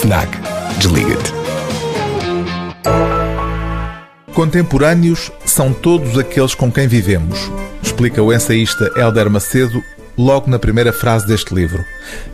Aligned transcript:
FNAC. 0.00 0.28
Desliga-te. 0.78 1.32
Contemporâneos 4.32 5.32
são 5.44 5.72
todos 5.72 6.16
aqueles 6.16 6.54
com 6.54 6.70
quem 6.70 6.86
vivemos, 6.86 7.50
explica 7.82 8.22
o 8.22 8.32
ensaísta 8.32 8.92
Hélder 8.94 9.28
Macedo 9.28 9.82
logo 10.16 10.48
na 10.48 10.58
primeira 10.58 10.92
frase 10.92 11.26
deste 11.26 11.52
livro. 11.52 11.84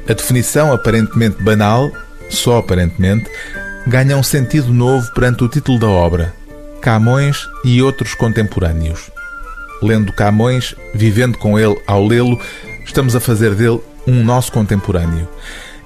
A 0.06 0.12
definição 0.12 0.74
aparentemente 0.74 1.42
banal, 1.42 1.90
só 2.28 2.58
aparentemente, 2.58 3.30
ganha 3.86 4.18
um 4.18 4.22
sentido 4.22 4.70
novo 4.70 5.10
perante 5.14 5.42
o 5.42 5.48
título 5.48 5.78
da 5.78 5.88
obra: 5.88 6.34
Camões 6.82 7.48
e 7.64 7.80
outros 7.80 8.14
contemporâneos. 8.14 9.10
Lendo 9.82 10.12
Camões, 10.12 10.74
vivendo 10.94 11.38
com 11.38 11.58
ele 11.58 11.80
ao 11.86 12.06
lê-lo, 12.06 12.38
estamos 12.84 13.16
a 13.16 13.20
fazer 13.20 13.54
dele 13.54 13.80
um 14.06 14.22
nosso 14.22 14.52
contemporâneo. 14.52 15.26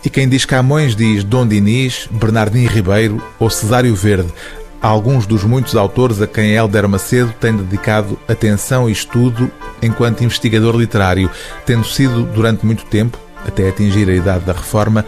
E 0.04 0.10
quem 0.10 0.28
diz 0.28 0.44
Camões 0.44 0.94
diz 0.94 1.24
Dom 1.24 1.46
Dinis, 1.46 2.08
Bernardino 2.10 2.70
Ribeiro 2.70 3.22
ou 3.38 3.50
Cesário 3.50 3.94
Verde, 3.94 4.32
alguns 4.80 5.26
dos 5.26 5.42
muitos 5.42 5.74
autores 5.74 6.22
a 6.22 6.26
quem 6.26 6.54
Hélder 6.54 6.88
Macedo 6.88 7.34
tem 7.40 7.56
dedicado 7.56 8.18
atenção 8.28 8.88
e 8.88 8.92
estudo 8.92 9.50
enquanto 9.82 10.22
investigador 10.22 10.76
literário, 10.76 11.30
tendo 11.66 11.84
sido 11.84 12.22
durante 12.22 12.64
muito 12.64 12.84
tempo, 12.84 13.18
até 13.46 13.68
atingir 13.68 14.08
a 14.08 14.14
idade 14.14 14.44
da 14.44 14.52
reforma, 14.52 15.04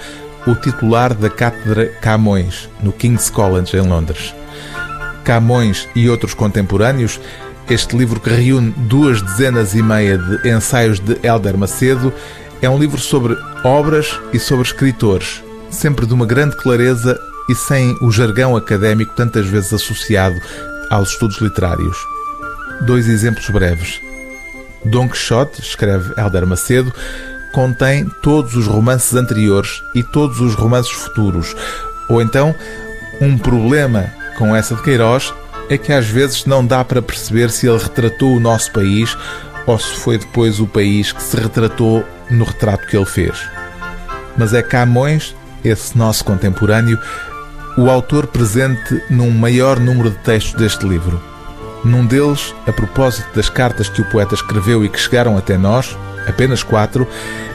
o 0.46 0.54
titular 0.54 1.14
da 1.14 1.28
cátedra 1.28 1.86
Camões, 2.00 2.68
no 2.82 2.92
King's 2.92 3.30
College, 3.30 3.76
em 3.76 3.82
Londres. 3.82 4.34
Camões 5.24 5.86
e 5.94 6.08
outros 6.08 6.34
contemporâneos, 6.34 7.20
este 7.68 7.96
livro 7.96 8.18
que 8.18 8.30
reúne 8.30 8.74
duas 8.76 9.22
dezenas 9.22 9.74
e 9.74 9.82
meia 9.82 10.18
de 10.18 10.48
ensaios 10.48 10.98
de 10.98 11.18
Hélder 11.22 11.56
Macedo, 11.56 12.12
é 12.62 12.68
um 12.68 12.78
livro 12.78 13.00
sobre 13.00 13.36
obras 13.64 14.18
e 14.32 14.38
sobre 14.38 14.66
escritores, 14.66 15.42
sempre 15.70 16.06
de 16.06 16.12
uma 16.12 16.26
grande 16.26 16.56
clareza 16.56 17.18
e 17.48 17.54
sem 17.54 17.96
o 18.02 18.10
jargão 18.10 18.56
académico 18.56 19.14
tantas 19.14 19.46
vezes 19.46 19.72
associado 19.72 20.38
aos 20.90 21.10
estudos 21.10 21.40
literários. 21.40 21.96
Dois 22.82 23.08
exemplos 23.08 23.48
breves. 23.48 24.00
Dom 24.84 25.08
Quixote, 25.08 25.60
escreve 25.60 26.12
Hélder 26.16 26.46
Macedo, 26.46 26.92
contém 27.52 28.06
todos 28.22 28.54
os 28.56 28.66
romances 28.66 29.14
anteriores 29.14 29.82
e 29.94 30.02
todos 30.02 30.40
os 30.40 30.54
romances 30.54 30.92
futuros. 30.92 31.54
Ou 32.08 32.22
então, 32.22 32.54
um 33.20 33.36
problema 33.36 34.12
com 34.36 34.54
essa 34.54 34.74
de 34.74 34.82
Queiroz 34.82 35.34
é 35.68 35.76
que 35.78 35.92
às 35.92 36.06
vezes 36.06 36.44
não 36.46 36.64
dá 36.64 36.84
para 36.84 37.02
perceber 37.02 37.50
se 37.50 37.66
ele 37.66 37.78
retratou 37.78 38.36
o 38.36 38.40
nosso 38.40 38.72
país 38.72 39.16
ou 39.66 39.78
se 39.78 39.94
foi 39.96 40.18
depois 40.18 40.58
o 40.58 40.66
país 40.66 41.12
que 41.12 41.22
se 41.22 41.36
retratou 41.36 42.04
no 42.30 42.44
retrato 42.44 42.86
que 42.86 42.96
ele 42.96 43.06
fez. 43.06 43.48
Mas 44.36 44.54
é 44.54 44.62
Camões, 44.62 45.34
esse 45.64 45.96
nosso 45.96 46.24
contemporâneo, 46.24 46.98
o 47.76 47.88
autor 47.90 48.26
presente 48.26 49.02
num 49.10 49.30
maior 49.30 49.78
número 49.78 50.10
de 50.10 50.18
textos 50.18 50.54
deste 50.54 50.86
livro. 50.86 51.20
Num 51.84 52.04
deles, 52.04 52.54
a 52.66 52.72
propósito 52.72 53.34
das 53.34 53.48
cartas 53.48 53.88
que 53.88 54.02
o 54.02 54.10
poeta 54.10 54.34
escreveu 54.34 54.84
e 54.84 54.88
que 54.88 55.00
chegaram 55.00 55.36
até 55.36 55.56
nós, 55.56 55.96
apenas 56.26 56.62
quatro, 56.62 57.08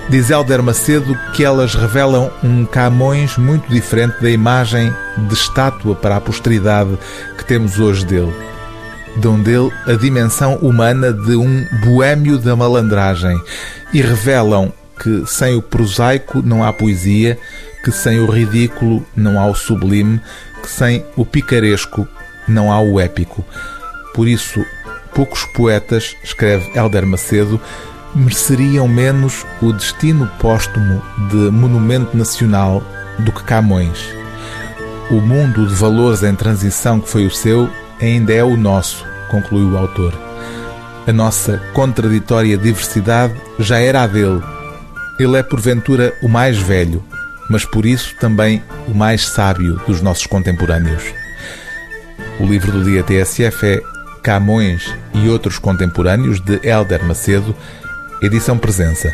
diz 0.09 0.30
Helder 0.30 0.64
Macedo 0.64 1.16
que 1.34 1.44
elas 1.44 1.75
revelam 1.75 2.31
um 2.44 2.66
Camões 2.66 3.38
muito 3.38 3.68
diferente 3.69 4.22
da 4.22 4.30
imagem 4.30 4.94
de 5.18 5.34
estátua 5.34 5.96
para 5.96 6.16
a 6.16 6.22
posteridade 6.22 6.97
que 7.38 7.46
temos 7.46 7.80
hoje 7.80 8.06
dele. 8.06 8.34
Dão 9.18 9.42
dele 9.42 9.72
a 9.86 9.94
dimensão 9.94 10.56
humana 10.58 11.14
de 11.14 11.36
um 11.36 11.66
boêmio 11.84 12.38
da 12.38 12.56
malandragem 12.56 13.40
e 13.94 14.02
revelam 14.02 14.74
que 15.02 15.26
sem 15.26 15.56
o 15.56 15.62
prosaico 15.62 16.42
não 16.42 16.64
há 16.64 16.74
poesia, 16.74 17.38
que 17.84 17.92
sem 17.92 18.20
o 18.20 18.30
ridículo 18.30 19.06
não 19.16 19.40
há 19.40 19.46
o 19.46 19.56
sublime, 19.56 20.20
que 20.62 20.70
sem 20.70 21.06
o 21.16 21.26
picaresco 21.26 22.08
não 22.48 22.72
há 22.72 22.80
o 22.80 23.00
épico. 23.00 23.46
Por 24.14 24.28
isso, 24.28 24.66
poucos 25.14 25.46
poetas, 25.46 26.16
escreve 26.24 26.72
Helder 26.76 27.06
Macedo, 27.06 27.59
mereceriam 28.14 28.88
menos 28.88 29.46
o 29.62 29.74
destino 29.74 30.30
póstumo 30.40 31.02
de 31.30 31.52
monumento 31.52 32.16
nacional 32.18 32.82
do 33.20 33.32
que 33.32 33.44
Camões. 33.44 34.00
O 35.09 35.22
mundo 35.22 35.68
de 35.68 35.76
valores 35.76 36.24
em 36.24 36.34
transição 36.34 37.00
que 37.00 37.09
foi 37.09 37.26
o 37.26 37.32
seu 37.32 37.70
ainda 38.02 38.34
é 38.34 38.44
o 38.44 38.58
nosso, 38.58 39.06
conclui 39.30 39.64
o 39.64 39.78
autor. 39.78 40.14
A 41.08 41.14
nossa 41.14 41.62
contraditória 41.74 42.58
diversidade 42.58 43.34
já 43.60 43.78
era 43.78 44.02
a 44.02 44.08
dele. 44.08 44.42
Ele 45.20 45.38
é, 45.38 45.44
porventura, 45.44 46.14
o 46.22 46.28
mais 46.28 46.58
velho, 46.58 47.04
mas 47.50 47.64
por 47.64 47.86
isso 47.86 48.16
também 48.20 48.62
o 48.88 48.94
mais 48.94 49.28
sábio 49.28 49.80
dos 49.88 50.02
nossos 50.02 50.26
contemporâneos. 50.26 51.04
O 52.40 52.46
livro 52.46 52.72
do 52.72 52.84
dia 52.84 53.04
TSF 53.04 53.66
é 53.66 53.82
Camões 54.24 54.92
e 55.14 55.30
outros 55.30 55.60
contemporâneos 55.60 56.40
de 56.42 56.60
Hélder 56.68 57.06
Macedo, 57.06 57.56
edição 58.22 58.58
presença. 58.58 59.14